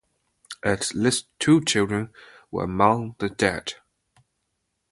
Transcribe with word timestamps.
At 0.63 0.95
least 0.95 1.27
two 1.37 1.63
children 1.63 2.11
were 2.49 2.63
among 2.63 3.13
the 3.19 3.29
dead. 3.29 3.75